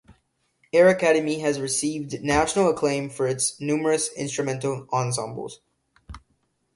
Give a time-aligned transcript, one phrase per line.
[0.73, 5.59] Air Academy has received national acclaim for its numerous instrumental ensembles.